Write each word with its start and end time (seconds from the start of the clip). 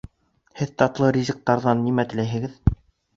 Һеҙ 0.61 0.69
татлы 0.81 1.09
ризыҡтарҙан 1.17 1.83
нимә 1.89 2.07
теләйһегеҙ? 2.15 2.57